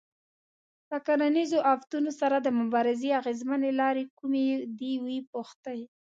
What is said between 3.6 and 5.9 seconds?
لارې کومې دي وپوښتئ.